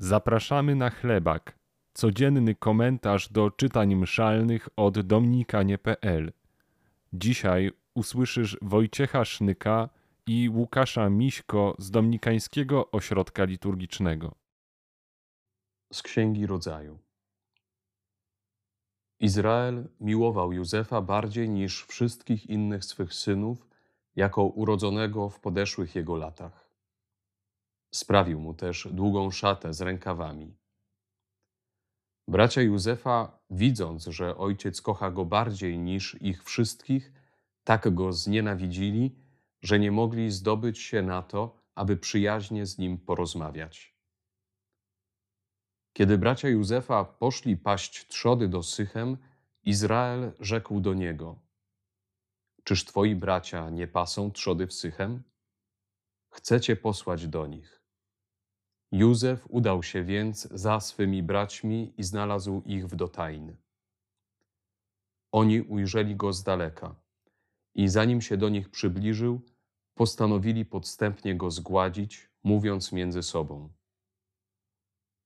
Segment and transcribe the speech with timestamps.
[0.00, 1.58] Zapraszamy na chlebak.
[1.94, 6.32] Codzienny komentarz do czytań mszalnych od dominikanie.pl.
[7.12, 9.88] Dzisiaj usłyszysz Wojciecha Sznyka
[10.26, 14.34] i Łukasza Miśko z Dominikańskiego Ośrodka Liturgicznego.
[15.92, 16.98] Z Księgi Rodzaju.
[19.20, 23.68] Izrael miłował Józefa bardziej niż wszystkich innych swych synów,
[24.16, 26.67] jako urodzonego w podeszłych jego latach.
[27.90, 30.56] Sprawił mu też długą szatę z rękawami.
[32.28, 37.12] Bracia Józefa, widząc, że ojciec kocha go bardziej niż ich wszystkich,
[37.64, 39.16] tak go znienawidzili,
[39.62, 43.98] że nie mogli zdobyć się na to, aby przyjaźnie z nim porozmawiać.
[45.92, 49.16] Kiedy bracia Józefa poszli paść trzody do Sychem,
[49.62, 51.38] Izrael rzekł do niego:
[52.64, 55.22] Czyż twoi bracia nie pasą trzody w Sychem?
[56.30, 57.77] Chcecie posłać do nich.
[58.92, 63.56] Józef udał się więc za swymi braćmi i znalazł ich w Dotain.
[65.32, 66.94] Oni ujrzeli go z daleka
[67.74, 69.40] i zanim się do nich przybliżył,
[69.94, 73.68] postanowili podstępnie go zgładzić, mówiąc między sobą: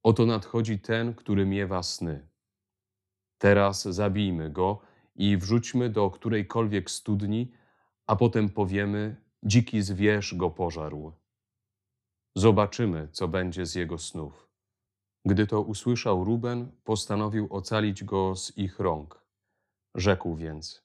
[0.03, 2.29] Oto nadchodzi ten, który miewa sny.
[3.39, 4.81] Teraz zabijmy go
[5.15, 7.53] i wrzućmy do którejkolwiek studni,
[8.07, 11.22] a potem powiemy: Dziki zwierz go pożarł.
[12.35, 14.49] Zobaczymy, co będzie z jego snów.
[15.25, 19.27] Gdy to usłyszał Ruben, postanowił ocalić go z ich rąk.
[19.95, 20.85] Rzekł więc: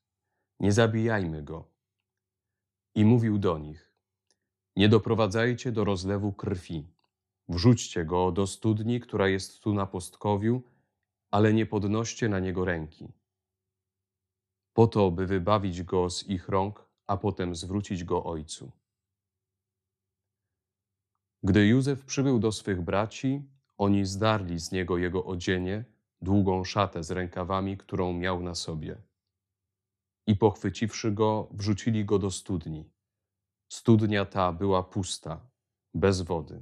[0.59, 1.67] Nie zabijajmy go.
[2.95, 3.93] I mówił do nich:
[4.75, 6.87] Nie doprowadzajcie do rozlewu krwi.
[7.49, 10.61] Wrzućcie go do studni, która jest tu na postkowiu,
[11.31, 13.11] ale nie podnoście na niego ręki.
[14.73, 18.71] Po to, by wybawić go z ich rąk, a potem zwrócić go ojcu.
[21.43, 23.41] Gdy Józef przybył do swych braci,
[23.77, 25.85] oni zdarli z niego jego odzienie,
[26.21, 28.97] długą szatę z rękawami, którą miał na sobie.
[30.27, 32.89] I pochwyciwszy go, wrzucili go do studni.
[33.69, 35.39] Studnia ta była pusta,
[35.93, 36.61] bez wody.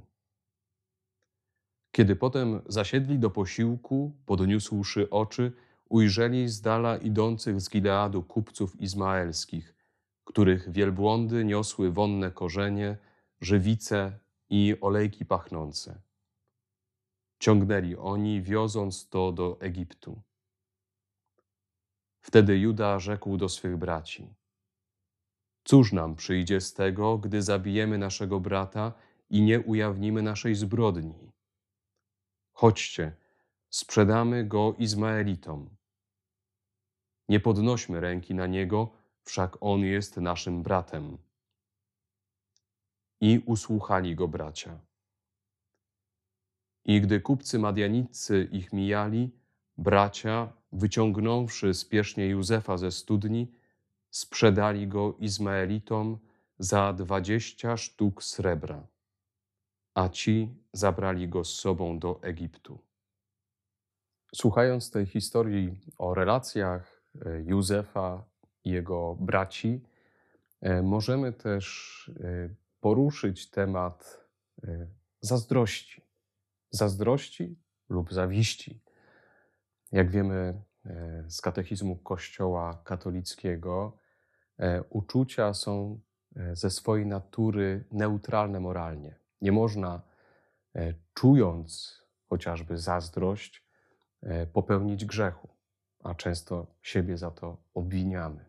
[1.92, 5.52] Kiedy potem zasiedli do posiłku, podniósłszy oczy,
[5.88, 9.74] ujrzeli z dala idących z Gileadu kupców izmaelskich,
[10.24, 12.98] których wielbłądy niosły wonne korzenie,
[13.40, 14.18] żywice
[14.50, 16.02] i olejki pachnące.
[17.38, 20.22] Ciągnęli oni, wioząc to do Egiptu.
[22.20, 24.34] Wtedy Juda rzekł do swych braci:
[25.64, 28.92] Cóż nam przyjdzie z tego, gdy zabijemy naszego brata
[29.30, 31.32] i nie ujawnimy naszej zbrodni?
[32.52, 33.16] Chodźcie,
[33.70, 35.76] sprzedamy go Izmaelitom.
[37.28, 38.90] Nie podnośmy ręki na niego,
[39.24, 41.18] wszak on jest naszym bratem.
[43.20, 44.80] I usłuchali go bracia.
[46.84, 49.30] I gdy kupcy madianicy ich mijali,
[49.78, 53.52] bracia, wyciągnąwszy spiesznie Józefa ze studni,
[54.10, 56.18] sprzedali go Izmaelitom
[56.58, 58.86] za dwadzieścia sztuk srebra,
[59.94, 62.78] a ci zabrali go z sobą do Egiptu.
[64.34, 68.24] Słuchając tej historii o relacjach e, Józefa
[68.64, 69.80] i jego braci,
[70.60, 71.66] e, możemy też
[72.20, 74.26] e, poruszyć temat
[75.20, 76.02] zazdrości.
[76.70, 78.82] Zazdrości lub zawiści.
[79.92, 80.62] Jak wiemy
[81.28, 83.98] z katechizmu Kościoła katolickiego,
[84.90, 86.00] uczucia są
[86.52, 89.18] ze swojej natury neutralne moralnie.
[89.40, 90.02] Nie można,
[91.14, 93.66] czując chociażby zazdrość,
[94.52, 95.48] popełnić grzechu,
[96.04, 98.45] a często siebie za to obwiniamy.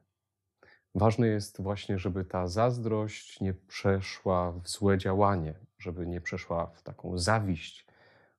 [0.98, 6.82] Ważne jest właśnie, żeby ta zazdrość nie przeszła w złe działanie, żeby nie przeszła w
[6.82, 7.88] taką zawiść,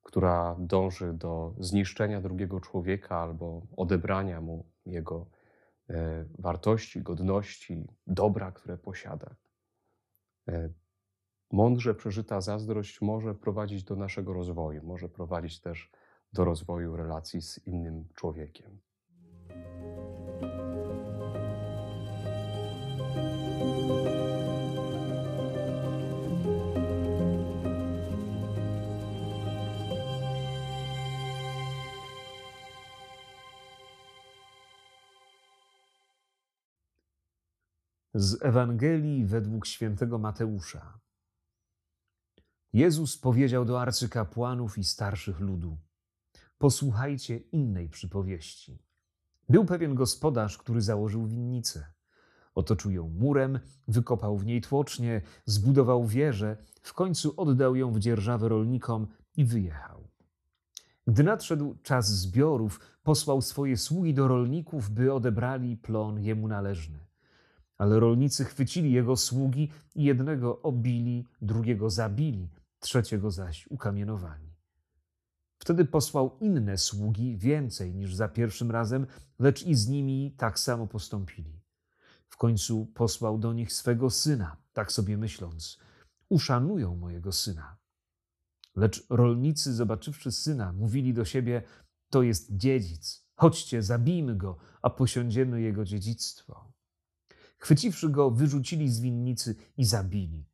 [0.03, 5.25] która dąży do zniszczenia drugiego człowieka albo odebrania mu jego
[5.89, 9.35] e, wartości, godności, dobra, które posiada.
[10.47, 10.69] E,
[11.51, 15.91] mądrze przeżyta zazdrość może prowadzić do naszego rozwoju, może prowadzić też
[16.33, 18.79] do rozwoju relacji z innym człowiekiem.
[38.13, 40.99] Z Ewangelii według świętego Mateusza.
[42.73, 45.77] Jezus powiedział do arcykapłanów i starszych ludu:
[46.57, 48.83] Posłuchajcie innej przypowieści.
[49.49, 51.93] Był pewien gospodarz, który założył winnicę.
[52.55, 58.49] Otoczył ją murem, wykopał w niej tłocznie, zbudował wieżę, w końcu oddał ją w dzierżawę
[58.49, 59.07] rolnikom
[59.37, 60.07] i wyjechał.
[61.07, 67.08] Gdy nadszedł czas zbiorów, posłał swoje sługi do rolników, by odebrali plon jemu należny.
[67.79, 72.49] Ale rolnicy chwycili jego sługi i jednego obili, drugiego zabili,
[72.79, 74.49] trzeciego zaś ukamienowali.
[75.59, 79.07] Wtedy posłał inne sługi, więcej niż za pierwszym razem,
[79.39, 81.61] lecz i z nimi tak samo postąpili.
[82.29, 85.79] W końcu posłał do nich swego syna, tak sobie myśląc:
[86.29, 87.77] Uszanują mojego syna.
[88.75, 91.63] Lecz rolnicy, zobaczywszy syna, mówili do siebie:
[92.09, 96.68] To jest dziedzic, chodźcie, zabijmy go, a posiądziemy jego dziedzictwo.
[97.59, 100.45] Chwyciwszy go, wyrzucili z winnicy i zabili.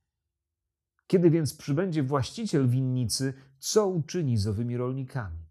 [1.07, 5.45] Kiedy więc przybędzie właściciel winnicy, co uczyni z owymi rolnikami?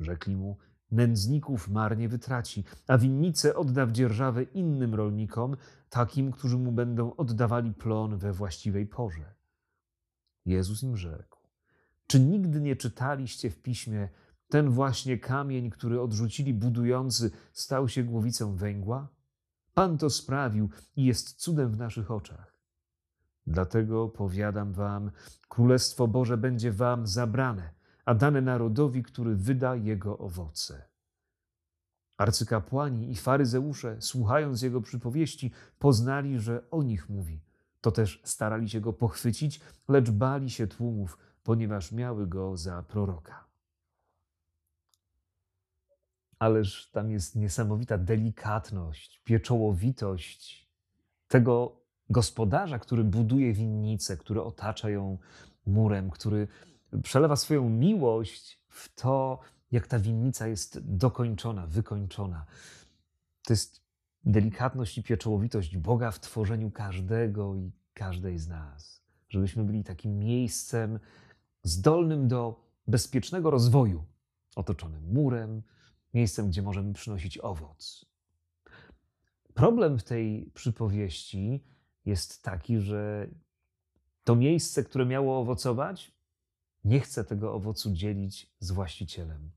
[0.00, 0.58] Rzekli mu:
[0.90, 5.56] Nędzników marnie wytraci, a winnicę odda w dzierżawę innym rolnikom,
[5.88, 9.34] takim, którzy mu będą oddawali plon we właściwej porze.
[10.46, 11.38] Jezus im rzekł:
[12.06, 14.08] Czy nigdy nie czytaliście w piśmie,
[14.48, 19.08] ten właśnie kamień, który odrzucili budujący, stał się głowicą węgła?
[19.74, 22.58] Pan to sprawił i jest cudem w naszych oczach.
[23.46, 25.10] Dlatego powiadam wam,
[25.48, 27.74] Królestwo Boże będzie wam zabrane,
[28.04, 30.88] a dane narodowi, który wyda jego owoce.
[32.16, 37.40] Arcykapłani i faryzeusze, słuchając jego przypowieści, poznali, że o nich mówi.
[37.80, 43.51] To też starali się go pochwycić, lecz bali się tłumów, ponieważ miały go za proroka.
[46.42, 50.68] Ależ tam jest niesamowita delikatność, pieczołowitość
[51.28, 51.80] tego
[52.10, 55.18] gospodarza, który buduje winnicę, który otacza ją
[55.66, 56.48] murem, który
[57.02, 59.40] przelewa swoją miłość w to,
[59.72, 62.44] jak ta winnica jest dokończona, wykończona.
[63.46, 63.80] To jest
[64.24, 69.02] delikatność i pieczołowitość Boga w tworzeniu każdego i każdej z nas.
[69.28, 70.98] Żebyśmy byli takim miejscem
[71.62, 74.04] zdolnym do bezpiecznego rozwoju,
[74.56, 75.62] otoczonym murem,
[76.14, 78.06] miejscem, gdzie możemy przynosić owoc.
[79.54, 81.64] Problem w tej przypowieści
[82.04, 83.28] jest taki, że
[84.24, 86.12] to miejsce, które miało owocować,
[86.84, 89.50] nie chce tego owocu dzielić z właścicielem.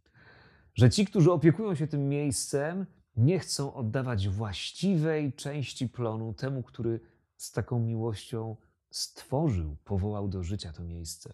[0.74, 2.86] Że ci, którzy opiekują się tym miejscem,
[3.18, 7.00] nie chcą oddawać właściwej części plonu temu, który
[7.38, 8.56] z taką miłością
[8.90, 11.34] stworzył, powołał do życia to miejsce.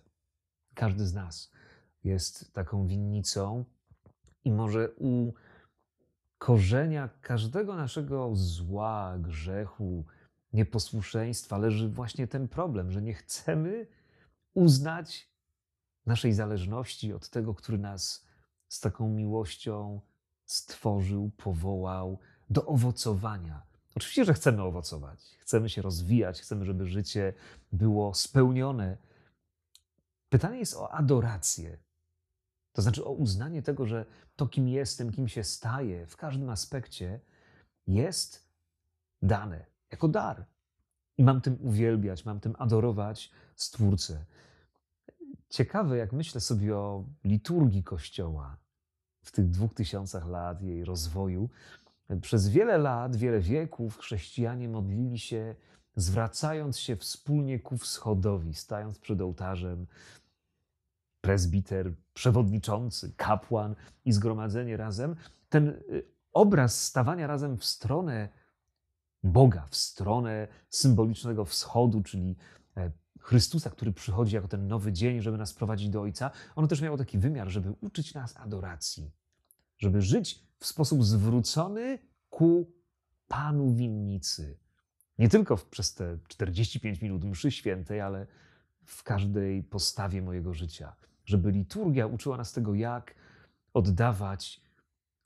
[0.74, 1.52] Każdy z nas
[2.04, 3.66] jest taką winnicą
[4.46, 5.34] i może u
[6.38, 10.06] korzenia każdego naszego zła, grzechu,
[10.54, 13.88] nieposłuszeństwa leży właśnie ten problem, że nie chcemy
[14.54, 15.32] uznać
[16.06, 18.26] naszej zależności od tego, który nas
[18.68, 20.02] z taką miłością
[20.46, 23.62] stworzył, powołał do owocowania.
[23.96, 27.34] Oczywiście, że chcemy owocować, chcemy się rozwijać, chcemy, żeby życie
[27.72, 28.98] było spełnione.
[30.30, 31.78] Pytanie jest o adorację.
[32.74, 37.20] To znaczy o uznanie tego, że to, kim jestem, kim się staję w każdym aspekcie,
[37.88, 38.50] jest
[39.22, 40.46] dane jako dar.
[41.18, 44.26] I mam tym uwielbiać, mam tym adorować Stwórcę.
[45.50, 48.58] Ciekawe, jak myślę sobie o liturgii Kościoła
[49.24, 51.50] w tych dwóch tysiącach lat jej rozwoju.
[52.22, 55.56] Przez wiele lat, wiele wieków chrześcijanie modlili się,
[55.96, 59.88] zwracając się wspólnie ku wschodowi, stając przed ołtarzem,
[61.22, 63.76] prezbiter, przewodniczący, kapłan
[64.06, 65.16] i zgromadzenie razem.
[65.50, 68.30] Ten y, obraz stawania razem w stronę
[69.24, 72.36] Boga, w stronę symbolicznego wschodu, czyli
[72.78, 76.82] e, Chrystusa, który przychodzi jako ten nowy dzień, żeby nas prowadzić do Ojca, ono też
[76.82, 79.12] miało taki wymiar, żeby uczyć nas adoracji,
[79.78, 82.00] żeby żyć w sposób zwrócony
[82.30, 82.72] ku
[83.28, 84.58] Panu winnicy.
[85.20, 88.28] Nie tylko przez te 45 minut mszy świętej, ale
[88.86, 90.96] w każdej postawie mojego życia.
[91.26, 93.16] Żeby liturgia uczyła nas tego, jak
[93.74, 94.62] oddawać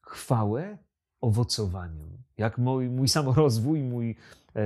[0.02, 0.78] chwałę
[1.22, 4.16] owocowaniu, jak mój, mój samorozwój, mój,
[4.56, 4.62] e,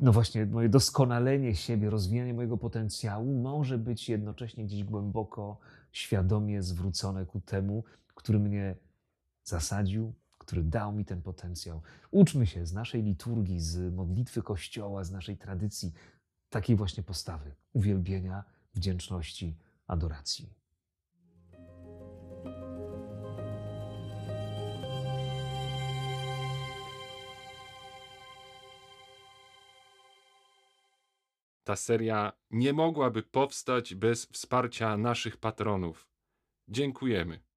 [0.00, 5.58] no właśnie, moje doskonalenie siebie, rozwijanie mojego potencjału może być jednocześnie gdzieś głęboko,
[5.92, 8.76] świadomie zwrócone ku temu, który mnie
[9.44, 11.82] zasadził, który dał mi ten potencjał.
[12.10, 15.92] Uczmy się z naszej liturgii, z modlitwy Kościoła, z naszej tradycji
[16.50, 18.44] takiej właśnie postawy uwielbienia,
[18.74, 19.56] wdzięczności,
[19.90, 20.54] adoracji.
[31.64, 36.08] Ta seria nie mogłaby powstać bez wsparcia naszych patronów.
[36.68, 37.40] Dziękujemy.